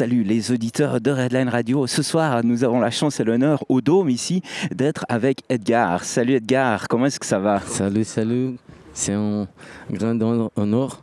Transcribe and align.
salue 0.00 0.24
les 0.24 0.50
auditeurs 0.50 0.98
de 0.98 1.10
Redline 1.10 1.50
Radio. 1.50 1.86
Ce 1.86 2.02
soir, 2.02 2.42
nous 2.42 2.64
avons 2.64 2.80
la 2.80 2.90
chance 2.90 3.20
et 3.20 3.24
l'honneur 3.24 3.62
au 3.68 3.82
Dôme 3.82 4.08
ici 4.08 4.40
d'être 4.74 5.04
avec 5.10 5.42
Edgar. 5.50 6.04
Salut 6.04 6.36
Edgar, 6.36 6.88
comment 6.88 7.04
est-ce 7.04 7.20
que 7.20 7.26
ça 7.26 7.38
va? 7.38 7.60
Salut, 7.60 8.04
salut. 8.04 8.56
C'est 8.94 9.12
un 9.12 9.46
grand 9.90 10.48
honneur 10.56 11.02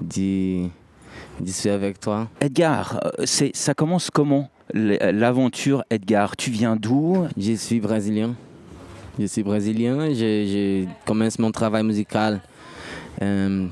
d'y 0.00 0.70
suis 1.46 1.68
avec 1.68 1.98
toi. 1.98 2.28
Edgar, 2.40 3.00
euh, 3.18 3.26
ça 3.26 3.74
commence 3.74 4.08
comment 4.08 4.48
l'aventure 4.72 5.82
Edgar? 5.90 6.36
Tu 6.36 6.52
viens 6.52 6.76
d'où? 6.76 7.26
Je 7.36 7.54
suis 7.54 7.80
brésilien. 7.80 8.36
Je 9.18 9.26
suis 9.26 9.42
brésilien. 9.42 10.14
J'ai 10.14 10.86
commencé 11.04 11.42
mon 11.42 11.50
travail 11.50 11.82
musical 11.82 12.40
euh, 13.20 13.66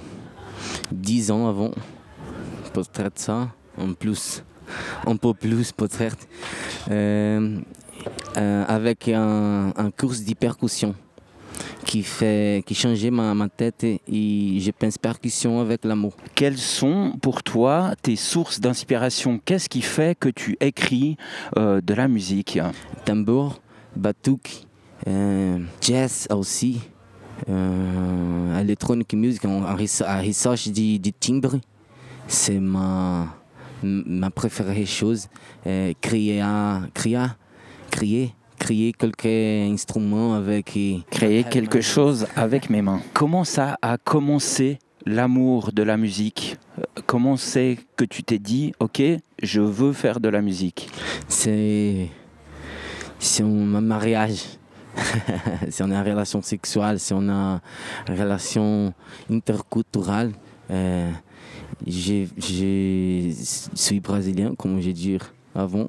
dix 0.90 1.30
ans 1.30 1.48
avant. 1.48 1.70
Peut-être 2.72 3.20
ça, 3.20 3.48
en 3.78 3.92
plus, 3.92 4.42
un 5.06 5.16
peu 5.16 5.32
plus 5.32 5.72
peut-être, 5.72 6.26
euh, 6.90 7.58
euh, 8.36 8.64
avec 8.68 9.08
un, 9.08 9.72
un 9.76 9.90
cours 9.90 10.12
d'hypercussion 10.12 10.94
qui 11.86 12.02
fait 12.02 12.62
qui 12.66 12.74
changeait 12.74 13.10
ma, 13.10 13.32
ma 13.32 13.48
tête 13.48 13.84
et, 13.84 14.00
je 14.60 14.70
pense 14.72 14.98
percussion 14.98 15.60
avec 15.60 15.84
l'amour. 15.84 16.14
Quelles 16.34 16.58
sont 16.58 17.12
pour 17.22 17.42
toi 17.42 17.94
tes 18.02 18.16
sources 18.16 18.60
d'inspiration? 18.60 19.40
Qu'est-ce 19.44 19.68
qui 19.68 19.82
fait 19.82 20.18
que 20.18 20.28
tu 20.28 20.56
écris 20.60 21.16
euh, 21.56 21.80
de 21.80 21.94
la 21.94 22.08
musique? 22.08 22.58
Tambour, 23.04 23.60
batouk, 23.94 24.50
jazz 25.80 26.26
aussi, 26.30 26.80
electronic 27.46 29.14
music, 29.14 29.44
en, 29.44 29.76
recherche 29.76 30.68
du, 30.68 30.98
du 30.98 31.12
timbre. 31.12 31.60
C'est 32.26 32.58
ma, 32.58 33.28
ma 33.82 34.30
préférée 34.30 34.86
chose. 34.86 35.28
Euh, 35.66 35.92
créer, 36.00 36.42
créer, 36.94 37.18
créer 37.90 38.34
créer 38.58 38.92
quelques 38.92 39.72
instruments 39.72 40.34
avec... 40.34 40.78
Créer 41.10 41.44
quelque 41.44 41.80
chose 41.80 42.26
avec 42.36 42.70
mes 42.70 42.82
mains. 42.82 43.00
Comment 43.12 43.44
ça 43.44 43.76
a 43.82 43.98
commencé 43.98 44.78
l'amour 45.04 45.72
de 45.72 45.82
la 45.82 45.96
musique? 45.96 46.56
Comment 47.06 47.36
c'est 47.36 47.78
que 47.96 48.04
tu 48.04 48.22
t'es 48.22 48.38
dit, 48.38 48.72
ok, 48.80 49.02
je 49.42 49.60
veux 49.60 49.92
faire 49.92 50.20
de 50.20 50.28
la 50.28 50.42
musique? 50.42 50.88
C'est... 51.28 52.08
C'est 53.18 53.42
un 53.42 53.80
mariage. 53.80 54.42
si 55.70 55.82
on 55.82 55.90
a 55.90 55.94
une 55.96 56.08
relation 56.08 56.42
sexuelle, 56.42 56.98
si 56.98 57.12
on 57.12 57.28
a 57.28 57.60
une 58.08 58.18
relation 58.18 58.92
interculturelle, 59.30 60.32
euh, 60.70 61.10
je 61.84 63.32
suis 63.74 64.00
brésilien, 64.00 64.54
comme 64.54 64.80
j'ai 64.80 64.92
dit 64.92 65.18
avant. 65.54 65.88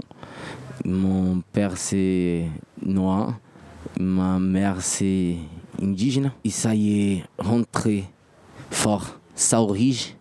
Mon 0.86 1.42
père 1.54 1.78
c'est 1.78 2.46
noir, 2.82 3.40
ma 4.00 4.40
mère 4.40 4.82
c'est 4.82 5.36
indigène. 5.82 6.32
Et 6.44 6.50
ça 6.50 6.76
y 6.76 7.14
est 7.14 7.24
rentré 7.38 8.06
fort. 8.70 9.20
Sa 9.36 9.62
origine, 9.62 10.16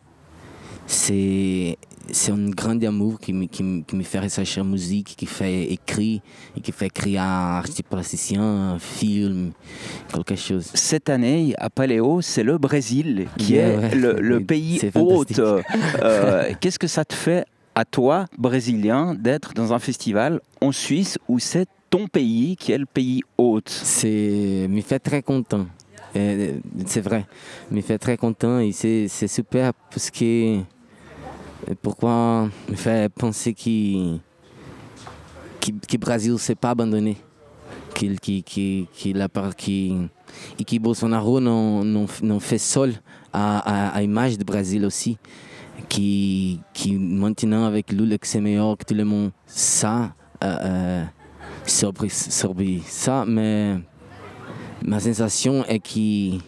c'est 0.87 1.79
c'est 2.11 2.33
un 2.33 2.51
grand 2.51 2.83
amour 2.85 3.19
qui 3.19 3.33
me, 3.33 3.47
qui, 3.47 3.63
me 3.63 4.03
fait 4.03 4.19
rechercher 4.19 4.61
la 4.61 4.67
musique, 4.67 5.15
qui 5.17 5.27
fait 5.27 5.65
écrire, 5.73 6.21
et 6.57 6.61
qui 6.61 6.73
fait 6.73 6.91
créer 6.91 7.19
un 7.19 7.59
artiste 7.59 7.85
plasticien, 7.85 8.43
un 8.43 8.79
film, 8.79 9.53
quelque 10.13 10.37
chose. 10.37 10.71
Cette 10.75 11.09
année, 11.09 11.55
à 11.59 11.71
Paléo, 11.71 12.21
c'est 12.21 12.43
le 12.43 12.59
Brésil 12.59 13.27
qui 13.39 13.57
est 13.57 13.95
le, 13.95 14.41
pays 14.41 14.81
hôte. 14.95 15.39
Euh, 15.39 16.53
qu'est-ce 16.61 16.79
que 16.79 16.87
ça 16.87 17.05
te 17.05 17.15
fait 17.15 17.45
à 17.75 17.85
toi, 17.85 18.27
Brésilien, 18.39 19.15
d'être 19.15 19.53
dans 19.55 19.73
un 19.73 19.79
festival 19.79 20.41
en 20.61 20.73
Suisse 20.73 21.19
où 21.29 21.39
c'est 21.39 21.67
ton 21.91 22.07
pays 22.07 22.57
qui 22.57 22.73
est 22.73 22.79
le 22.79 22.87
pays 22.87 23.23
hôte? 23.37 23.69
C'est 23.69 24.67
me 24.69 24.81
fait 24.81 24.99
très 24.99 25.23
content. 25.23 25.67
C'est 26.15 27.03
vrai, 27.03 27.27
me 27.71 27.83
fait 27.83 27.99
très 27.99 28.17
content 28.17 28.59
et 28.61 28.73
c'est 28.73 29.09
super 29.29 29.75
parce 29.91 30.11
que 30.11 30.61
pourquoi 31.75 32.49
me 32.69 32.77
fait 32.77 33.13
penser 33.13 33.53
que 33.55 34.19
que 35.89 35.97
Brasil 35.97 36.33
ne 36.33 36.39
s'est 36.39 36.55
pas 36.55 36.71
abandonné, 36.71 37.17
que 37.95 38.07
que 38.17 38.41
que 38.43 38.85
que 38.85 39.17
la 39.17 39.29
qui 39.57 40.09
et 40.59 40.65
que 40.65 40.79
Bolsonaro 40.79 41.41
não 41.41 41.85
não 41.85 42.07
não 42.23 42.41
fait 42.41 42.59
seul 42.59 42.95
à, 43.33 43.97
à, 43.97 44.03
image 44.03 44.39
du 44.39 44.45
Brésil 44.45 44.85
aussi. 44.85 45.19
Qui, 45.91 46.59
qui 46.73 46.97
maintenant 46.97 47.65
avec 47.67 47.93
Lula 47.93 48.17
que 48.17 48.27
c'est 48.27 48.41
meilleur 48.41 48.79
que 48.79 48.85
tout 48.85 48.95
le 48.95 49.05
monde 49.05 49.31
ça 49.47 50.15
euh, 50.43 50.57
euh 50.65 51.05
ça 52.87 53.25
mais 53.27 53.77
ma 54.83 55.01
sensation 55.01 55.65
est 55.67 55.79
que, 55.79 56.39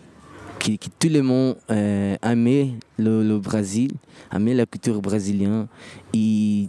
tout 0.76 1.08
le 1.08 1.22
monde 1.22 1.56
euh, 1.70 2.16
aimait 2.22 2.74
le, 2.98 3.38
Brésil 3.38 3.92
aimait 4.34 4.54
la 4.54 4.66
culture 4.66 5.00
brésilienne 5.00 5.66
il 6.12 6.68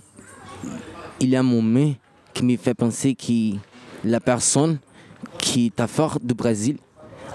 y 1.21 1.35
a 1.35 1.39
un 1.39 1.43
moment 1.43 1.93
qui 2.33 2.43
me 2.43 2.55
fait 2.57 2.73
penser 2.73 3.15
que 3.15 3.57
la 4.03 4.19
personne 4.19 4.79
qui 5.37 5.67
est 5.67 5.79
à 5.79 5.87
fort 5.87 6.19
du 6.21 6.33
Brésil 6.33 6.77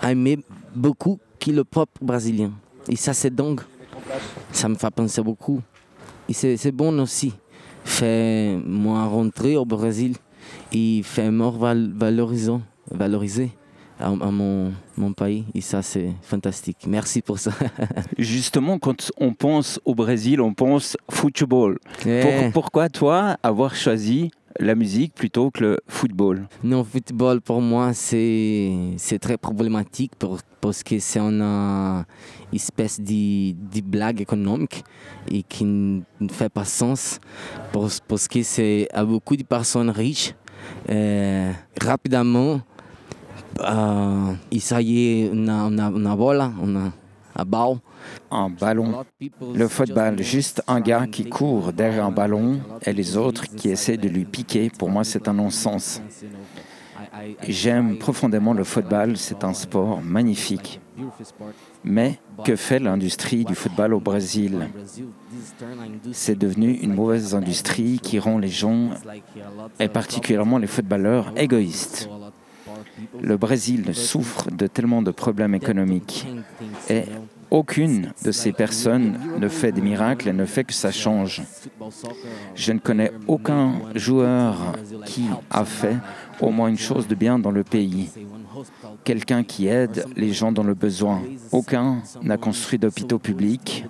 aimait 0.02 0.38
beaucoup 0.74 1.18
que 1.38 1.50
le 1.50 1.64
peuple 1.64 1.98
brésilien 2.02 2.52
et 2.88 2.96
ça 2.96 3.12
c'est 3.12 3.34
dingue 3.34 3.60
ça 4.52 4.68
me 4.68 4.74
fait 4.74 4.90
penser 4.90 5.22
beaucoup. 5.22 5.60
Et 6.28 6.32
c'est 6.32 6.72
bon 6.72 6.98
aussi. 7.00 7.32
Fait 7.84 8.58
moi 8.64 9.04
rentrer 9.04 9.56
au 9.56 9.64
Brésil 9.64 10.14
et 10.72 11.02
fait 11.02 11.30
me 11.30 11.44
valoriser, 11.98 12.52
valoriser 12.90 13.50
à, 14.00 14.10
mon, 14.10 14.72
mon, 14.96 15.12
pays. 15.12 15.44
Et 15.54 15.60
ça, 15.60 15.82
c'est 15.82 16.12
fantastique. 16.22 16.78
Merci 16.86 17.22
pour 17.22 17.38
ça. 17.38 17.52
Justement, 18.18 18.78
quand 18.78 19.10
on 19.18 19.32
pense 19.32 19.80
au 19.84 19.94
Brésil, 19.94 20.40
on 20.40 20.54
pense 20.54 20.96
football. 21.10 21.78
pourquoi 22.52 22.88
toi 22.88 23.36
avoir 23.42 23.74
choisi 23.74 24.30
la 24.60 24.74
musique 24.74 25.14
plutôt 25.14 25.50
que 25.50 25.64
le 25.64 25.80
football? 25.88 26.46
Non, 26.62 26.84
football 26.84 27.40
pour 27.40 27.60
moi 27.60 27.92
c'est 27.92 29.18
très 29.20 29.36
problématique 29.36 30.12
parce 30.60 30.82
que 30.82 30.98
c'est 30.98 31.18
une 31.18 32.04
espèce 32.52 33.00
de, 33.00 33.52
de, 33.52 33.80
blague 33.80 34.20
économique 34.20 34.84
et 35.28 35.42
qui 35.42 35.64
ne 35.64 36.02
fait 36.30 36.48
pas 36.48 36.64
sens 36.64 37.18
parce, 37.72 38.28
que 38.28 38.42
c'est 38.42 38.88
à 38.92 39.04
beaucoup 39.04 39.36
de 39.36 39.42
personnes 39.42 39.90
riches 39.90 40.34
euh, 40.88 41.52
rapidement 41.80 42.60
euh, 43.60 44.58
ça 44.58 44.80
y 44.80 44.98
est, 44.98 45.30
on 45.32 45.48
a, 45.48 45.64
on 45.64 45.78
a, 45.78 45.90
on 45.90 46.06
a, 46.06 46.14
voilà, 46.14 46.52
on 46.60 46.76
a, 46.76 46.92
a 47.36 47.44
balle 47.44 47.76
un 48.30 48.50
ballon. 48.50 49.04
Le 49.54 49.68
football, 49.68 50.22
juste 50.22 50.62
un 50.66 50.80
gars 50.80 51.06
qui 51.06 51.28
court 51.28 51.72
derrière 51.72 52.04
un 52.04 52.10
ballon 52.10 52.60
et 52.84 52.92
les 52.92 53.16
autres 53.16 53.46
qui 53.54 53.70
essaient 53.70 53.96
de 53.96 54.08
lui 54.08 54.24
piquer, 54.24 54.70
pour 54.70 54.90
moi 54.90 55.04
c'est 55.04 55.28
un 55.28 55.34
non-sens. 55.34 56.02
J'aime 57.48 57.98
profondément 57.98 58.52
le 58.52 58.64
football, 58.64 59.16
c'est 59.16 59.44
un 59.44 59.54
sport 59.54 60.00
magnifique. 60.02 60.80
Mais 61.84 62.18
que 62.44 62.56
fait 62.56 62.78
l'industrie 62.78 63.44
du 63.44 63.54
football 63.54 63.94
au 63.94 64.00
Brésil? 64.00 64.68
C'est 66.12 66.38
devenu 66.38 66.72
une 66.72 66.94
mauvaise 66.94 67.34
industrie 67.34 67.98
qui 68.02 68.18
rend 68.18 68.38
les 68.38 68.48
gens, 68.48 68.90
et 69.78 69.88
particulièrement 69.88 70.58
les 70.58 70.66
footballeurs, 70.66 71.32
égoïstes. 71.36 72.08
Le 73.20 73.36
Brésil 73.36 73.94
souffre 73.94 74.50
de 74.50 74.66
tellement 74.66 75.02
de 75.02 75.10
problèmes 75.10 75.54
économiques 75.54 76.26
et 76.88 77.04
aucune 77.50 78.12
de 78.24 78.32
ces 78.32 78.52
personnes 78.52 79.18
ne 79.38 79.48
fait 79.48 79.72
des 79.72 79.80
miracles 79.80 80.28
et 80.28 80.32
ne 80.32 80.44
fait 80.44 80.64
que 80.64 80.72
ça 80.72 80.90
change. 80.90 81.42
Je 82.54 82.72
ne 82.72 82.78
connais 82.78 83.12
aucun 83.28 83.74
joueur 83.94 84.74
qui 85.06 85.26
a 85.50 85.64
fait 85.64 85.96
au 86.40 86.50
moins 86.50 86.68
une 86.68 86.78
chose 86.78 87.06
de 87.06 87.14
bien 87.14 87.38
dans 87.38 87.52
le 87.52 87.62
pays. 87.62 88.10
Quelqu'un 89.04 89.44
qui 89.44 89.66
aide 89.66 90.04
les 90.16 90.32
gens 90.32 90.52
dans 90.52 90.62
le 90.62 90.74
besoin. 90.74 91.22
Aucun 91.52 92.02
n'a 92.22 92.36
construit 92.36 92.78
d'hôpitaux 92.78 93.18
publics. 93.18 93.84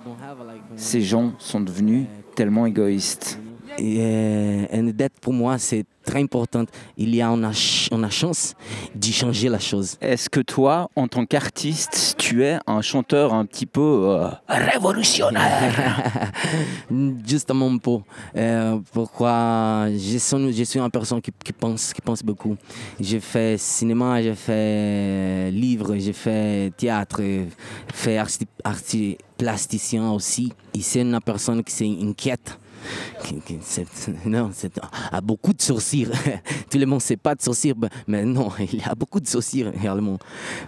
Ces 0.75 1.01
gens 1.01 1.33
sont 1.39 1.59
devenus 1.59 2.05
tellement 2.35 2.65
égoïstes. 2.65 3.39
Et 3.77 3.97
euh, 3.99 4.65
une 4.71 4.91
dette 4.91 5.13
pour 5.19 5.33
moi, 5.33 5.57
c'est 5.57 5.85
très 6.05 6.21
important. 6.21 6.65
Il 6.97 7.13
y 7.13 7.21
a 7.21 7.27
une, 7.27 7.51
une 7.91 8.09
chance 8.09 8.53
de 8.93 9.05
changer 9.07 9.49
la 9.49 9.59
chose. 9.59 9.97
Est-ce 9.99 10.29
que 10.29 10.39
toi, 10.39 10.89
en 10.95 11.07
tant 11.07 11.25
qu'artiste, 11.25 12.15
tu 12.17 12.43
es 12.43 12.57
un 12.67 12.81
chanteur 12.81 13.33
un 13.33 13.45
petit 13.45 13.65
peu 13.65 13.81
euh, 13.81 14.29
révolutionnaire? 14.47 16.31
Justement 17.27 17.77
pas. 17.77 17.97
Euh, 18.37 18.77
pourquoi 18.93 19.87
je 19.91 20.17
suis, 20.17 20.53
je 20.53 20.63
suis 20.63 20.79
une 20.79 20.91
personne 20.91 21.21
qui, 21.21 21.31
qui, 21.43 21.51
pense, 21.51 21.91
qui 21.91 22.01
pense 22.01 22.23
beaucoup. 22.23 22.55
J'ai 22.99 23.19
fait 23.19 23.59
cinéma, 23.59 24.21
j'ai 24.21 24.35
fait 24.35 25.51
livre, 25.51 25.95
j'ai 25.97 26.13
fait 26.13 26.71
théâtre, 26.77 27.21
j'ai 27.21 27.47
fait 27.93 28.17
artiste 28.17 28.47
plasticien 29.37 30.11
aussi. 30.11 30.53
Et 30.73 30.81
c'est 30.81 31.01
une 31.01 31.19
personne 31.19 31.61
qui 31.63 31.73
s'inquiète 31.73 32.57
non, 34.25 34.51
c'est 34.53 34.79
a 35.11 35.21
beaucoup 35.21 35.53
de 35.53 35.61
sourcils. 35.61 36.07
Tout 36.69 36.77
le 36.77 36.85
monde 36.85 36.99
ne 36.99 37.03
sait 37.03 37.17
pas 37.17 37.35
de 37.35 37.41
sourcils, 37.41 37.73
ben, 37.73 37.89
mais 38.07 38.23
non, 38.25 38.49
il 38.59 38.79
y 38.79 38.83
a 38.83 38.95
beaucoup 38.95 39.19
de 39.19 39.27
sourcils 39.27 39.63
réellement. 39.63 40.17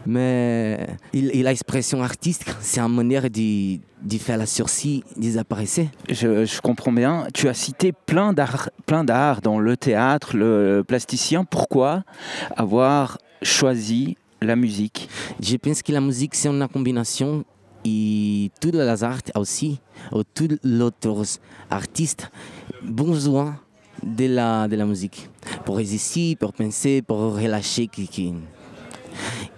Mais 0.06 0.88
il, 1.14 1.46
a 1.46 1.50
l'expression 1.50 2.04
artistique, 2.04 2.50
c'est 2.62 2.80
une 2.80 2.94
manière 2.94 3.30
de, 3.30 3.78
de, 4.02 4.18
faire 4.18 4.38
la 4.38 4.46
sourcil 4.46 5.04
disparaître. 5.16 5.82
Je, 6.10 6.46
je, 6.46 6.62
comprends 6.62 6.92
bien. 6.92 7.28
Tu 7.34 7.48
as 7.48 7.54
cité 7.54 7.92
plein 7.92 8.34
d'art, 8.34 8.70
plein 8.86 9.04
d'art 9.04 9.42
dans 9.42 9.60
le 9.60 9.76
théâtre, 9.78 10.36
le 10.36 10.84
plasticien. 10.88 11.44
Pourquoi 11.44 12.04
avoir 12.56 13.18
choisi 13.42 14.18
la 14.42 14.56
musique? 14.56 15.10
Je 15.42 15.56
pense 15.58 15.82
que 15.82 15.92
la 15.92 16.02
musique, 16.02 16.36
c'est 16.36 16.50
une 16.50 16.68
combinaison 16.68 17.44
et 17.86 18.52
toutes 18.60 18.76
les 18.76 19.04
arts 19.04 19.22
aussi, 19.36 19.80
ou 20.12 20.24
tous 20.24 20.58
les 20.64 20.82
autres 20.82 21.40
artistes, 21.70 22.30
besoin 22.84 23.58
de 24.04 24.26
la, 24.26 24.68
de 24.68 24.76
la 24.76 24.86
musique 24.86 25.30
pour 25.66 25.78
résister, 25.78 26.36
pour 26.36 26.54
penser, 26.54 27.02
pour 27.02 27.36
relâcher. 27.36 27.90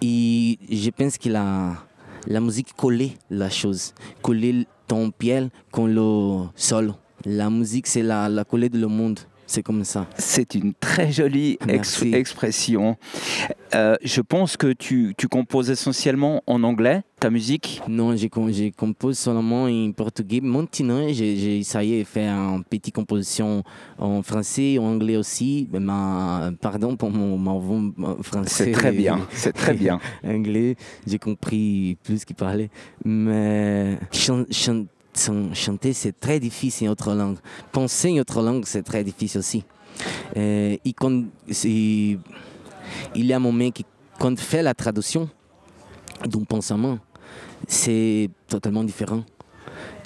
Et 0.01 0.57
je 0.69 0.89
pense 0.91 1.17
que 1.17 1.29
la, 1.29 1.75
la 2.27 2.39
musique 2.39 2.73
collait 2.75 3.13
la 3.29 3.49
chose, 3.49 3.93
collait 4.21 4.65
ton 4.87 5.11
pied 5.11 5.47
con 5.71 5.87
le 5.87 6.47
sol. 6.55 6.93
La 7.25 7.49
musique, 7.49 7.85
c'est 7.87 8.01
la, 8.01 8.29
la 8.29 8.45
coller 8.45 8.69
de 8.69 8.79
le 8.79 8.87
monde. 8.87 9.19
C'est 9.49 9.63
comme 9.63 9.83
ça. 9.83 10.05
C'est 10.15 10.53
une 10.53 10.75
très 10.75 11.11
jolie 11.11 11.57
expression. 11.67 12.97
Euh, 13.73 13.95
je 14.03 14.21
pense 14.21 14.57
que 14.57 14.73
tu, 14.73 15.15
tu, 15.17 15.27
composes 15.27 15.71
essentiellement 15.71 16.43
en 16.45 16.61
anglais, 16.61 17.01
ta 17.19 17.31
musique? 17.31 17.81
Non, 17.87 18.15
je, 18.15 18.27
je 18.27 18.69
compose 18.69 19.17
seulement 19.17 19.63
en 19.63 19.91
portugais. 19.91 20.39
Maintenant, 20.39 21.07
j'ai 21.11 21.57
essayé 21.57 22.03
de 22.03 22.07
faire 22.07 22.31
une 22.31 22.63
petite 22.63 22.93
composition 22.93 23.63
en 23.97 24.21
français, 24.21 24.77
en 24.77 24.83
anglais 24.83 25.17
aussi. 25.17 25.67
Mais 25.73 25.79
pardon 26.61 26.95
pour 26.95 27.09
mon, 27.09 27.35
mon, 27.35 28.21
français. 28.21 28.65
C'est 28.65 28.71
très 28.71 28.91
bien, 28.91 29.19
c'est 29.31 29.53
très 29.53 29.73
bien. 29.73 29.99
anglais, 30.23 30.75
j'ai 31.07 31.17
compris 31.17 31.97
plus 32.03 32.23
qu'il 32.23 32.35
parlait. 32.35 32.69
Mais 33.03 33.97
chanter, 34.11 34.85
c'est 35.93 36.19
très 36.19 36.39
difficile 36.39 36.89
en 36.89 36.91
autre 36.91 37.13
langue. 37.13 37.37
Penser 37.71 38.11
en 38.11 38.21
autre 38.21 38.41
langue, 38.41 38.65
c'est 38.65 38.83
très 38.83 39.03
difficile 39.03 39.39
aussi. 39.39 39.63
Euh, 40.37 40.77
il 40.85 40.93
y 43.25 43.33
a 43.33 43.35
un 43.35 43.39
moment 43.39 43.71
qui, 43.71 43.85
quand 44.19 44.31
on 44.31 44.37
fait 44.37 44.63
la 44.63 44.73
traduction 44.73 45.29
d'un 46.25 46.43
pensement, 46.43 46.99
c'est 47.67 48.29
totalement 48.47 48.83
différent. 48.83 49.23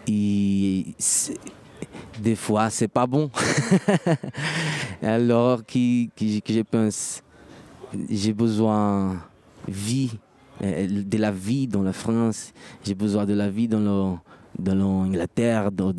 Et 0.08 0.86
des 2.22 2.36
fois, 2.36 2.70
c'est 2.70 2.88
pas 2.88 3.08
bon. 3.08 3.30
Alors 5.02 5.66
que, 5.66 6.06
que, 6.08 6.54
je 6.54 6.62
pense, 6.62 7.22
j'ai 8.10 8.34
besoin 8.34 9.14
de 9.68 9.74
vie, 9.74 10.12
euh, 10.62 11.04
de 11.04 11.18
la 11.18 11.32
vie 11.32 11.68
dans 11.68 11.84
la 11.84 11.94
France, 11.94 12.54
j'ai 12.84 12.96
besoin 12.96 13.26
de 13.26 13.34
la 13.34 13.50
vie 13.50 13.68
dans 13.68 13.80
le 13.80 14.18
dans 14.60 14.76
l'Angleterre, 14.76 15.72
dans, 15.72 15.94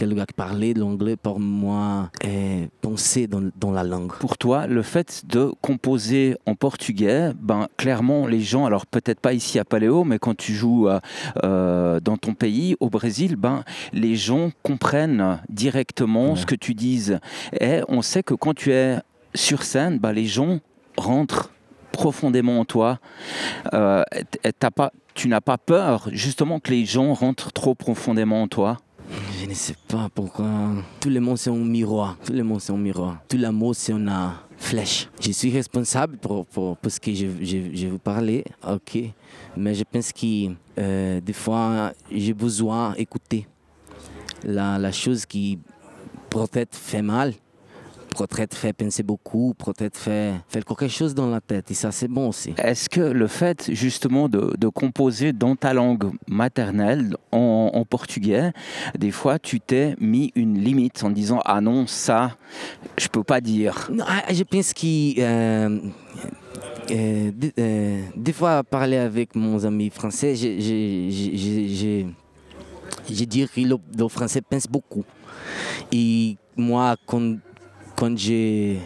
lieu 0.00 0.24
qui 0.26 0.34
parlait 0.34 0.74
l'anglais, 0.74 1.16
pour 1.16 1.40
moi, 1.40 2.10
et 2.24 2.68
penser 2.80 3.26
dans, 3.26 3.50
dans, 3.56 3.70
la 3.70 3.84
langue. 3.84 4.12
Pour 4.12 4.36
toi, 4.36 4.66
le 4.66 4.82
fait 4.82 5.22
de 5.26 5.52
composer 5.60 6.36
en 6.46 6.54
portugais, 6.54 7.32
ben, 7.40 7.68
clairement, 7.76 8.26
les 8.26 8.40
gens, 8.40 8.66
alors 8.66 8.86
peut-être 8.86 9.20
pas 9.20 9.32
ici 9.32 9.58
à 9.58 9.64
Paléo, 9.64 10.04
mais 10.04 10.18
quand 10.18 10.36
tu 10.36 10.52
joues 10.52 10.88
euh, 10.88 11.00
euh, 11.44 12.00
dans 12.00 12.16
ton 12.16 12.34
pays, 12.34 12.76
au 12.80 12.90
Brésil, 12.90 13.36
ben, 13.36 13.64
les 13.92 14.16
gens 14.16 14.50
comprennent 14.62 15.40
directement 15.48 16.36
ce 16.36 16.46
que 16.46 16.54
tu 16.54 16.74
dises. 16.74 17.18
Et 17.58 17.80
on 17.88 18.02
sait 18.02 18.22
que 18.22 18.34
quand 18.34 18.54
tu 18.54 18.72
es 18.72 18.98
sur 19.34 19.62
scène, 19.62 19.98
ben, 19.98 20.12
les 20.12 20.26
gens 20.26 20.58
rentrent 20.96 21.50
profondément 21.92 22.60
en 22.60 22.64
toi. 22.64 22.98
Euh, 23.74 24.02
pas, 24.74 24.92
tu 25.20 25.28
n'as 25.28 25.42
pas 25.42 25.58
peur 25.58 26.08
justement 26.12 26.60
que 26.60 26.70
les 26.70 26.86
gens 26.86 27.12
rentrent 27.12 27.52
trop 27.52 27.74
profondément 27.74 28.40
en 28.40 28.48
toi? 28.48 28.78
Je 29.38 29.44
ne 29.44 29.52
sais 29.52 29.74
pas 29.86 30.08
pourquoi. 30.14 30.46
Tout 30.98 31.10
le 31.10 31.20
monde 31.20 31.36
c'est 31.36 31.50
un 31.50 31.56
miroir. 31.56 32.16
Tout 32.24 32.32
le 32.32 32.42
monde 32.42 32.58
c'est 32.62 32.72
un 32.72 32.78
miroir. 32.78 33.18
Tout 33.28 33.36
l'amour 33.36 33.74
c'est 33.74 33.92
une 33.92 34.10
flèche. 34.56 35.10
Je 35.20 35.32
suis 35.32 35.50
responsable 35.50 36.16
pour, 36.16 36.46
pour, 36.46 36.78
ce 36.88 36.98
que 36.98 37.12
je, 37.12 37.26
je, 37.42 37.86
vous 37.88 37.98
parler, 37.98 38.46
ok. 38.66 38.98
Mais 39.58 39.74
je 39.74 39.84
pense 39.84 40.10
que 40.10 40.54
euh, 40.78 41.20
des 41.20 41.34
fois 41.34 41.92
j'ai 42.10 42.32
besoin 42.32 42.92
d'écouter 42.92 43.46
la, 44.42 44.78
la 44.78 44.90
chose 44.90 45.26
qui 45.26 45.58
peut-être 46.30 46.74
fait 46.74 47.02
mal 47.02 47.34
peut-être 48.16 48.56
fait 48.56 48.72
penser 48.72 49.02
beaucoup, 49.02 49.54
peut-être 49.54 49.96
fait, 49.96 50.32
fait 50.48 50.64
quelque 50.64 50.88
chose 50.88 51.14
dans 51.14 51.28
la 51.28 51.40
tête. 51.40 51.70
Et 51.70 51.74
ça, 51.74 51.90
c'est 51.92 52.08
bon 52.08 52.28
aussi. 52.28 52.54
Est-ce 52.58 52.88
que 52.88 53.00
le 53.00 53.26
fait 53.26 53.70
justement 53.72 54.28
de, 54.28 54.54
de, 54.58 54.68
composer 54.68 55.32
dans 55.32 55.56
ta 55.56 55.72
langue 55.72 56.10
maternelle, 56.26 57.16
en, 57.32 57.70
en 57.74 57.84
portugais, 57.84 58.52
des 58.98 59.10
fois, 59.10 59.38
tu 59.38 59.60
t'es 59.60 59.94
mis 60.00 60.32
une 60.34 60.58
limite 60.58 61.02
en 61.02 61.10
disant 61.10 61.40
Ah 61.44 61.60
non, 61.60 61.86
ça, 61.86 62.36
je 62.98 63.08
peux 63.08 63.24
pas 63.24 63.40
dire? 63.40 63.88
Non, 63.92 64.04
ah, 64.06 64.32
Je 64.32 64.42
pense 64.44 64.72
que. 64.72 65.20
Euh, 65.20 65.78
euh, 66.90 67.30
euh, 67.58 68.02
des 68.16 68.32
fois, 68.32 68.64
parler 68.64 68.96
avec 68.96 69.34
mon 69.36 69.64
ami 69.64 69.90
français, 69.90 70.34
j'ai 70.34 70.56
dit 73.08 73.46
que 73.46 73.60
le, 73.60 73.76
le, 73.96 74.08
français 74.08 74.40
pense 74.40 74.66
beaucoup. 74.66 75.04
Et 75.92 76.36
moi, 76.56 76.96
quand 77.06 77.36
quand 78.00 78.16
j'ai 78.16 78.78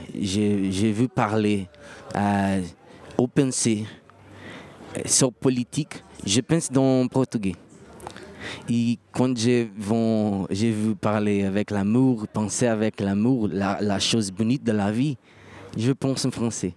vu 0.92 1.08
parler 1.08 1.68
au 3.16 3.28
pensée 3.28 3.84
euh, 4.96 5.02
sur 5.04 5.32
politique, 5.32 6.02
je 6.26 6.40
pense 6.40 6.68
dans 6.68 7.06
portugais. 7.06 7.54
Et 8.68 8.98
quand 9.12 9.36
j'ai 9.36 9.70
vu 9.70 10.96
parler 10.96 11.44
avec 11.44 11.70
l'amour, 11.70 12.26
penser 12.26 12.66
avec 12.66 12.98
l'amour, 13.00 13.48
la, 13.52 13.98
chose 14.00 14.32
bonite 14.32 14.64
de 14.64 14.72
la 14.72 14.90
vie, 14.90 15.16
je 15.76 15.92
pense 15.92 16.24
en 16.24 16.32
français. 16.32 16.74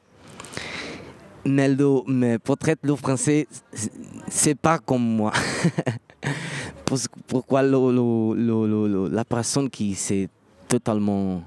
Mais, 1.44 1.70
le, 1.70 2.02
mais 2.06 2.38
peut-être 2.38 2.82
le 2.84 2.96
français, 2.96 3.48
c'est 4.28 4.56
pas 4.56 4.78
comme 4.78 5.02
moi. 5.02 5.34
Pourquoi 7.28 7.64
la 7.64 9.26
personne 9.26 9.72
qui 9.72 9.96
s'est 9.96 10.30
totalement 10.68 11.42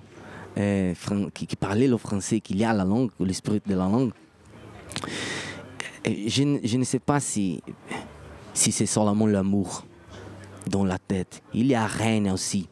euh, 0.58 0.94
qui, 1.32 1.46
parlait 1.56 1.88
le 1.88 1.96
français, 1.96 2.40
qui 2.40 2.62
a 2.64 2.72
la 2.72 2.84
langue, 2.84 3.10
l'esprit 3.20 3.60
de 3.64 3.74
la 3.74 3.88
langue. 3.88 4.12
Je, 6.04 6.58
je, 6.64 6.76
ne 6.76 6.84
sais 6.84 6.98
pas 6.98 7.20
si, 7.20 7.62
si 8.54 8.72
c'est 8.72 8.86
seulement 8.86 9.26
l'amour 9.26 9.84
dans 10.66 10.84
la 10.84 10.98
tête. 10.98 11.42
Il 11.54 11.66
y 11.66 11.74
a 11.74 11.86
rien 11.86 12.32
aussi. 12.32 12.68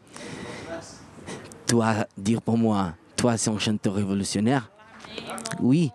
Toi, 1.67 2.07
dire 2.17 2.41
pour 2.41 2.57
moi, 2.57 2.95
toi, 3.17 3.37
c'est 3.37 3.50
un 3.50 3.59
chanteur 3.59 3.95
révolutionnaire. 3.95 4.71
Oui, 5.61 5.91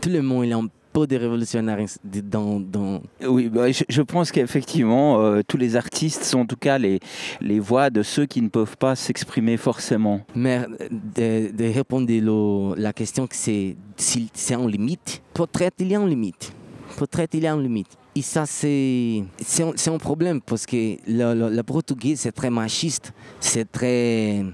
tout 0.00 0.08
le 0.08 0.22
monde 0.22 0.44
est 0.44 0.52
un 0.52 0.68
peu 0.92 1.06
de 1.06 1.16
révolutionnaires 1.16 1.78
dans, 2.04 2.60
dans... 2.60 3.02
Oui, 3.26 3.48
bah, 3.48 3.66
je, 3.70 4.02
pense 4.02 4.32
qu'effectivement, 4.32 5.20
euh, 5.20 5.42
tous 5.46 5.56
les 5.56 5.76
artistes 5.76 6.24
sont 6.24 6.40
en 6.40 6.46
tout 6.46 6.56
cas 6.56 6.78
les, 6.78 7.00
les 7.40 7.60
voix 7.60 7.90
de 7.90 8.02
ceux 8.02 8.26
qui 8.26 8.42
ne 8.42 8.48
peuvent 8.48 8.76
pas 8.76 8.96
s'exprimer 8.96 9.56
forcément. 9.56 10.20
Mais 10.34 10.66
de, 10.90 11.52
de 11.52 11.64
répondre 11.72 12.74
la 12.76 12.92
question 12.92 13.26
que 13.26 13.36
c'est 13.36 13.76
si 13.96 14.30
c'est 14.34 14.54
en 14.54 14.66
limite, 14.66 15.22
peut-être 15.34 15.76
il 15.78 15.88
y 15.88 15.96
a 15.96 16.00
une 16.00 16.08
limite. 16.08 16.52
Peut-être 16.96 17.34
il 17.34 17.42
y 17.42 17.46
a 17.46 17.52
une 17.52 17.62
limite. 17.62 17.96
Et 18.14 18.22
ça, 18.22 18.44
c'est 18.44 19.22
un, 19.60 19.92
un, 19.92 19.98
problème 19.98 20.40
parce 20.40 20.66
que 20.66 20.96
le, 21.06 21.34
le, 21.34 21.54
le 21.54 21.62
portugais, 21.62 22.16
c'est 22.16 22.32
très 22.32 22.50
machiste, 22.50 23.12
c'est 23.38 23.70
très 23.70 24.44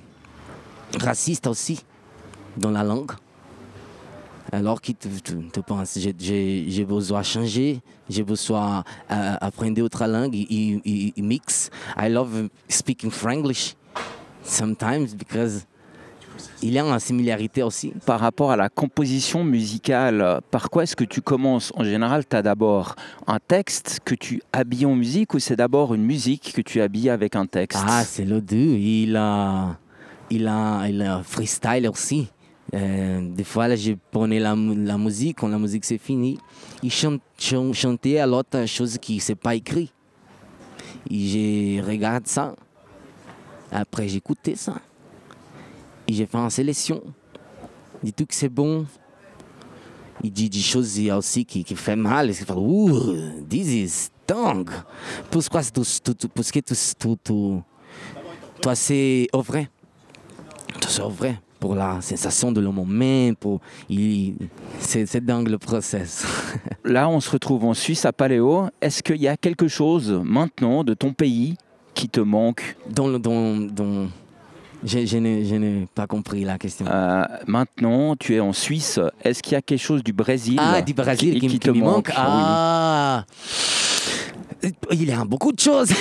raciste 1.00 1.46
aussi 1.46 1.82
dans 2.56 2.70
la 2.70 2.84
langue. 2.84 3.12
Alors 4.52 4.80
que 4.80 4.92
tu, 4.92 5.08
tu, 5.52 5.62
penses, 5.62 5.98
j'ai 5.98 6.84
besoin 6.84 7.20
de 7.20 7.24
changer, 7.24 7.80
j'ai 8.08 8.22
besoin 8.22 8.84
d'apprendre 9.08 9.74
d'autres 9.74 10.06
langues 10.06 10.34
et, 10.34 11.12
et, 11.16 11.22
mix. 11.22 11.70
I 11.98 12.08
love 12.08 12.48
speaking 12.68 13.10
Franglish 13.10 13.74
sometimes 14.42 15.14
because 15.16 15.66
il 16.62 16.72
y 16.72 16.78
a 16.78 16.84
une 16.84 16.98
similarité 16.98 17.62
aussi. 17.62 17.92
Par 18.04 18.20
rapport 18.20 18.50
à 18.50 18.56
la 18.56 18.68
composition 18.68 19.44
musicale, 19.44 20.40
par 20.50 20.70
quoi 20.70 20.82
est-ce 20.84 20.96
que 20.96 21.04
tu 21.04 21.20
commences? 21.20 21.72
En 21.76 21.84
général, 21.84 22.24
tu 22.26 22.36
as 22.36 22.42
d'abord 22.42 22.94
un 23.26 23.38
texte 23.38 24.00
que 24.04 24.14
tu 24.14 24.42
habilles 24.52 24.86
en 24.86 24.94
musique 24.94 25.34
ou 25.34 25.38
c'est 25.38 25.56
d'abord 25.56 25.94
une 25.94 26.04
musique 26.04 26.52
que 26.54 26.60
tu 26.60 26.80
habilles 26.80 27.10
avec 27.10 27.36
un 27.36 27.46
texte? 27.46 27.82
Ah, 27.86 28.04
c'est 28.04 28.24
le 28.24 28.40
deux. 28.40 28.56
Il 28.56 29.16
a, 29.16 29.76
il 30.30 30.46
a, 30.46 30.86
il 30.88 31.02
a 31.02 31.22
freestyle 31.22 31.88
aussi. 31.88 32.28
Euh, 32.74 33.20
des 33.22 33.44
fois, 33.44 33.68
là, 33.68 33.76
je 33.76 33.92
prenais 34.10 34.40
la, 34.40 34.54
la, 34.56 34.98
musique, 34.98 35.38
quand 35.38 35.48
la 35.48 35.58
musique 35.58 35.84
c'est 35.84 35.98
fini, 35.98 36.38
ils 36.82 36.92
chantaient 36.92 38.18
à 38.18 38.26
l'autre 38.26 38.66
chose 38.66 38.98
qui 38.98 39.20
c'est 39.20 39.36
pas 39.36 39.54
écrit. 39.54 39.92
Et 41.08 41.78
je 41.78 41.86
regarde 41.86 42.26
ça. 42.26 42.56
Après, 43.70 44.12
écouté 44.14 44.56
ça. 44.56 44.76
Et 46.08 46.12
j'ai 46.12 46.26
fait 46.26 46.38
une 46.38 46.50
sélection. 46.50 47.02
Dit 48.02 48.12
tout 48.12 48.26
que 48.26 48.34
c'est 48.34 48.48
bon. 48.48 48.86
Il 50.22 50.32
dit 50.32 50.48
des 50.48 50.58
choses 50.58 50.98
aussi 51.10 51.44
qui, 51.44 51.62
qui 51.62 51.76
fait 51.76 51.96
mal. 51.96 52.28
Il 52.28 52.34
fait, 52.34 52.52
ouh, 52.52 53.14
this 53.48 53.68
is 53.68 54.08
tongue. 54.26 54.70
Pourquoi 55.30 55.62
tout, 55.62 55.84
tout, 56.02 56.14
tout, 56.14 56.28
parce 56.28 56.50
que 56.50 56.60
tout, 56.60 56.74
tout, 56.98 57.18
tout, 57.22 57.62
toi, 58.60 58.74
c'est 58.74 59.28
vrai. 59.32 59.68
C'est 60.88 61.02
vrai 61.02 61.40
pour 61.58 61.74
la 61.74 62.00
sensation 62.00 62.52
de 62.52 62.60
le 62.60 62.70
moment, 62.70 63.34
pour 63.38 63.60
c'est 64.78 65.24
dingue 65.24 65.48
le 65.48 65.58
process. 65.58 66.24
Là, 66.84 67.08
on 67.08 67.20
se 67.20 67.30
retrouve 67.30 67.64
en 67.64 67.74
Suisse 67.74 68.04
à 68.04 68.12
Paléo. 68.12 68.68
Est-ce 68.80 69.02
qu'il 69.02 69.20
y 69.20 69.28
a 69.28 69.36
quelque 69.36 69.68
chose 69.68 70.20
maintenant 70.24 70.84
de 70.84 70.94
ton 70.94 71.12
pays 71.12 71.56
qui 71.94 72.08
te 72.08 72.20
manque? 72.20 72.76
Dans, 72.90 73.18
dans, 73.18 73.56
dans... 73.56 74.08
Je, 74.84 75.06
je 75.06 75.16
n'ai 75.18 75.88
pas 75.94 76.06
compris 76.06 76.44
la 76.44 76.58
question. 76.58 76.86
Euh, 76.86 77.24
maintenant, 77.46 78.14
tu 78.14 78.34
es 78.34 78.40
en 78.40 78.52
Suisse. 78.52 79.00
Est-ce 79.24 79.42
qu'il 79.42 79.54
y 79.54 79.56
a 79.56 79.62
quelque 79.62 79.80
chose 79.80 80.04
du 80.04 80.12
Brésil, 80.12 80.58
ah, 80.60 80.82
du 80.82 80.94
Brésil 80.94 81.40
qui, 81.40 81.58
te 81.58 81.70
manque, 81.70 82.12
Ah 82.14 83.24
il 84.62 85.04
y 85.04 85.12
a 85.12 85.24
beaucoup 85.24 85.52
de 85.52 85.60
choses. 85.60 85.90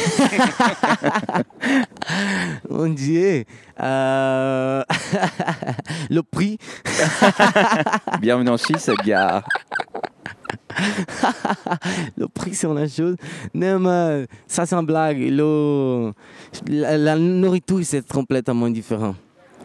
Mon 2.69 2.87
Dieu. 2.87 3.43
Euh... 3.79 4.83
le 6.09 6.21
prix. 6.21 6.57
Bienvenue 8.21 8.49
en 8.49 8.57
Suisse, 8.57 8.89
gars. 9.05 9.43
le 12.17 12.27
prix 12.27 12.53
c'est 12.53 12.73
la 12.73 12.87
chose. 12.87 13.15
Non, 13.53 13.79
mais 13.79 14.27
ça 14.47 14.65
c'est 14.65 14.75
une 14.75 14.85
blague. 14.85 15.19
Le, 15.19 16.13
la, 16.67 17.15
nourriture 17.17 17.79
c'est 17.83 18.07
complètement 18.07 18.69
différent. 18.69 19.15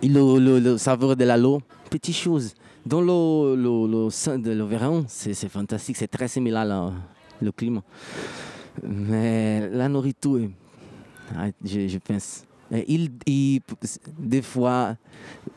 Le, 0.02 0.38
le, 0.38 0.58
le 0.58 0.78
saveur 0.78 1.16
de 1.16 1.24
la 1.24 1.36
l'eau, 1.36 1.60
petite 1.90 2.16
chose. 2.16 2.54
Dans 2.86 3.02
le, 3.02 3.56
le, 3.56 3.86
le, 3.86 4.38
de 4.38 4.52
le 4.52 4.66
c'est 5.06 5.48
fantastique, 5.48 5.96
c'est 5.96 6.08
très 6.08 6.28
similaire 6.28 6.92
le 7.40 7.52
climat. 7.52 7.82
Mais 8.82 9.68
la 9.70 9.88
nourriture, 9.88 10.48
ah, 11.36 11.48
je, 11.64 11.88
je 11.88 11.98
pense. 11.98 12.44
Il, 12.86 13.10
il, 13.26 13.60
des 14.18 14.42
fois, 14.42 14.96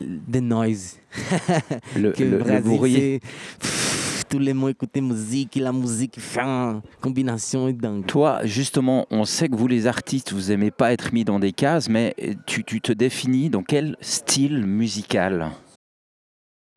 des 0.01 0.41
noises. 0.41 0.97
Le, 1.95 2.11
le, 2.17 2.37
le 2.39 2.59
bruit. 2.61 3.19
tous 4.27 4.39
les 4.39 4.53
mots 4.53 4.69
écouter 4.69 4.99
musique, 4.99 5.55
la 5.57 5.71
musique 5.71 6.19
fait 6.19 6.41
une 6.41 6.81
combinaison 6.99 7.69
dingue. 7.69 8.03
Toi, 8.07 8.39
justement, 8.45 9.05
on 9.11 9.25
sait 9.25 9.47
que 9.47 9.55
vous 9.55 9.67
les 9.67 9.85
artistes, 9.85 10.33
vous 10.33 10.51
aimez 10.51 10.71
pas 10.71 10.91
être 10.91 11.13
mis 11.13 11.23
dans 11.23 11.39
des 11.39 11.51
cases, 11.51 11.87
mais 11.87 12.15
tu, 12.47 12.63
tu 12.63 12.81
te 12.81 12.91
définis 12.91 13.51
dans 13.51 13.61
quel 13.61 13.95
style 14.01 14.65
musical? 14.65 15.51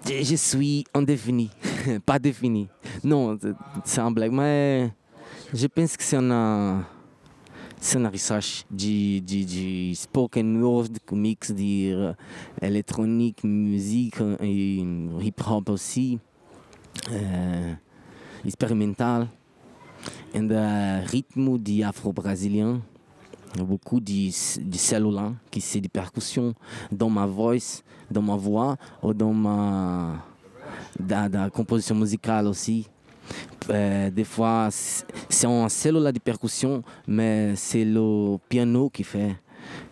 Je, 0.06 0.22
je 0.22 0.36
suis 0.36 0.84
indéfini, 0.92 1.50
pas 2.04 2.18
défini. 2.18 2.68
Non, 3.02 3.38
c'est 3.84 4.00
un 4.02 4.10
blague, 4.10 4.32
mais 4.32 4.90
je 5.52 5.66
pense 5.68 5.96
que 5.96 6.02
c'est 6.02 6.16
un, 6.16 6.84
recherche 8.10 8.64
de, 8.70 9.20
de, 9.20 9.90
de 9.90 9.94
spoken 9.94 10.62
word, 10.62 10.88
mix 11.12 11.52
de 11.52 12.14
électronique, 12.60 13.44
musique 13.44 14.16
et 14.40 14.84
hip-hop 15.20 15.68
aussi, 15.68 16.18
euh, 17.12 17.74
expérimental, 18.44 19.28
et 20.34 20.38
un 20.38 21.00
rythme 21.00 21.58
de 21.58 21.84
afro-brésilien, 21.84 22.80
beaucoup 23.58 24.00
de, 24.00 24.28
de 24.60 24.76
cellular, 24.76 25.32
qui 25.50 25.60
c'est 25.60 25.80
des 25.80 25.88
percussions 25.88 26.54
dans 26.90 27.08
ma 27.08 27.26
voix, 27.26 27.54
dans 28.10 28.22
ma 28.22 28.36
voix 28.36 28.76
ou 29.02 29.14
dans 29.14 29.32
ma 29.32 30.24
composition 31.52 31.94
musicale 31.94 32.48
aussi. 32.48 32.88
Euh, 33.70 34.10
des 34.10 34.24
fois, 34.24 34.68
c'est 34.70 35.46
un 35.46 35.68
cellule 35.68 36.12
de 36.12 36.18
percussion, 36.18 36.82
mais 37.06 37.54
c'est 37.56 37.84
le 37.84 38.36
piano 38.48 38.90
qui 38.90 39.04
fait. 39.04 39.36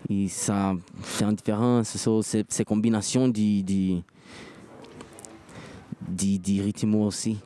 Et 0.09 0.29
ça 0.29 0.75
fait 1.03 1.25
une 1.25 1.35
différence. 1.35 1.97
C'est 2.23 2.53
ces 2.53 2.65
combinaisons 2.65 3.29
de, 3.29 3.63
de, 3.63 4.03
de, 6.09 6.63
rythmes 6.63 6.95
aussi. 6.97 7.39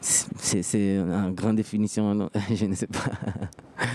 C'est 0.00 0.96
une 0.96 1.32
grande 1.34 1.56
définition, 1.56 2.28
je 2.54 2.66
ne 2.66 2.74
sais 2.74 2.88
pas. 2.88 3.12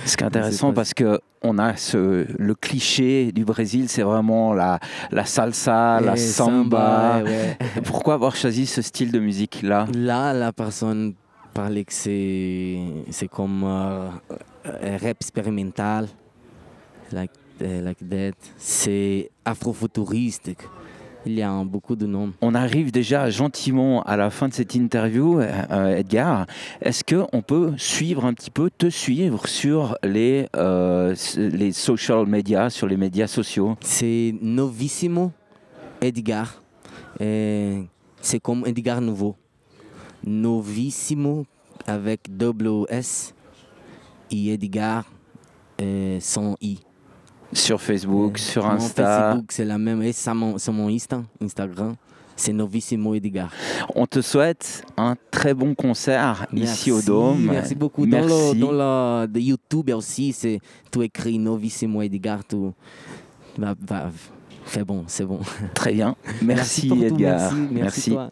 Ce 0.05 0.17
qui 0.17 0.23
est 0.23 0.27
intéressant 0.27 0.73
parce 0.73 0.93
que 0.93 1.19
on 1.41 1.57
a 1.59 1.75
ce, 1.75 2.25
le 2.37 2.55
cliché 2.55 3.31
du 3.31 3.45
Brésil, 3.45 3.87
c'est 3.89 4.01
vraiment 4.01 4.53
la, 4.53 4.79
la 5.11 5.25
salsa, 5.25 5.99
la 6.01 6.15
samba. 6.15 7.21
Pourquoi 7.83 8.15
avoir 8.15 8.35
choisi 8.35 8.65
ce 8.65 8.81
style 8.81 9.11
de 9.11 9.19
musique 9.19 9.61
là? 9.61 9.85
Là, 9.93 10.33
la 10.33 10.51
personne 10.51 11.13
parlait 11.53 11.85
que 11.85 11.93
c'est 11.93 12.79
c'est 13.09 13.27
comme 13.27 13.63
euh, 13.63 14.09
rap 14.65 15.17
expérimental, 15.21 16.07
like, 17.11 17.31
uh, 17.61 17.81
like 17.81 18.09
that. 18.09 18.37
C'est 18.57 19.29
afrofuturistique. 19.45 20.61
Il 21.27 21.33
y 21.33 21.41
a 21.41 21.61
beaucoup 21.65 21.97
de 21.97 22.05
noms. 22.05 22.31
On 22.39 22.55
arrive 22.55 22.89
déjà 22.89 23.29
gentiment 23.29 24.01
à 24.03 24.15
la 24.15 24.29
fin 24.29 24.47
de 24.47 24.53
cette 24.53 24.75
interview, 24.75 25.41
euh, 25.41 25.51
euh, 25.71 25.97
Edgar. 25.97 26.47
Est-ce 26.79 27.03
qu'on 27.03 27.41
peut 27.41 27.73
suivre 27.75 28.23
un 28.23 28.33
petit 28.33 28.49
peu, 28.49 28.69
te 28.69 28.89
suivre 28.89 29.45
sur 29.45 29.97
les, 30.03 30.47
euh, 30.55 31.13
les 31.35 31.73
social 31.73 32.25
media, 32.27 32.69
sur 32.69 32.87
les 32.87 32.95
médias 32.95 33.27
sociaux? 33.27 33.75
C'est 33.81 34.35
Novissimo 34.41 35.33
Edgar. 35.99 36.63
C'est 37.19 38.39
comme 38.41 38.65
Edgar 38.65 39.01
Nouveau. 39.01 39.35
Novissimo 40.25 41.45
avec 41.85 42.21
double 42.37 42.85
S 42.87 43.33
et 44.31 44.53
Edgar 44.53 45.03
sans 46.21 46.55
I. 46.61 46.79
Sur 47.53 47.81
Facebook, 47.81 48.37
sur 48.37 48.65
Insta. 48.65 49.31
Facebook, 49.31 49.51
c'est 49.51 49.65
la 49.65 49.77
même. 49.77 50.01
Et 50.01 50.11
c'est 50.11 50.33
mon, 50.33 50.55
mon 50.71 50.89
Insta, 50.89 51.23
Instagram. 51.41 51.95
C'est 52.35 52.53
Novissimo 52.53 53.15
Edgar. 53.15 53.49
On 53.95 54.05
te 54.05 54.21
souhaite 54.21 54.85
un 54.95 55.15
très 55.31 55.55
bon 55.55 55.73
concert 55.73 56.45
ici 56.53 56.91
au 56.91 57.01
Dôme. 57.01 57.47
Merci 57.49 57.73
beaucoup. 57.73 58.05
Merci. 58.05 58.29
Dans, 58.59 58.71
le, 58.71 59.25
dans 59.25 59.33
le 59.33 59.39
YouTube 59.39 59.89
aussi, 59.89 60.33
c'est 60.33 60.59
tout 60.91 61.01
écrit 61.01 61.39
Novissimo 61.39 62.03
Edgar. 62.03 62.45
Tout, 62.45 62.75
bah, 63.57 63.73
bah, 63.79 64.11
c'est 64.65 64.83
bon, 64.83 65.03
c'est 65.07 65.25
bon. 65.25 65.39
Très 65.73 65.93
bien. 65.93 66.15
Merci, 66.43 66.89
merci 66.89 67.05
Edgar. 67.05 67.53
Merci. 67.53 67.67
merci. 67.71 68.11
merci. 68.11 68.31